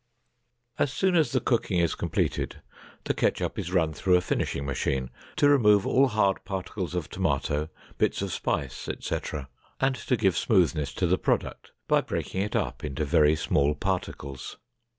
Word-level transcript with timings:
As 0.79 0.91
soon 0.91 1.15
as 1.15 1.31
the 1.31 1.39
cooking 1.39 1.77
is 1.77 1.93
completed, 1.93 2.59
the 3.03 3.13
ketchup 3.13 3.59
is 3.59 3.71
run 3.71 3.93
through 3.93 4.15
a 4.17 4.21
finishing 4.21 4.65
machine 4.65 5.11
to 5.35 5.47
remove 5.47 5.85
all 5.85 6.07
hard 6.07 6.43
particles 6.43 6.95
of 6.95 7.07
tomato, 7.07 7.69
bits 7.99 8.23
of 8.23 8.33
spice, 8.33 8.89
etc., 8.89 9.47
and 9.79 9.93
to 9.95 10.17
give 10.17 10.35
smoothness 10.35 10.95
to 10.95 11.05
the 11.05 11.19
product 11.19 11.69
by 11.87 12.01
breaking 12.01 12.41
it 12.41 12.55
up 12.55 12.83
into 12.83 13.05
very 13.05 13.35
small 13.35 13.75
particles. 13.75 14.57